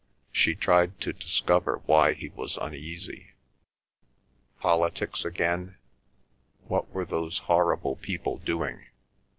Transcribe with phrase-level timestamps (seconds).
[0.31, 3.35] She tried to discover why he was uneasy.
[4.59, 5.77] Politics again?
[6.67, 8.87] What were those horrid people doing?